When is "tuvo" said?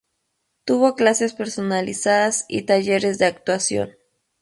0.65-0.95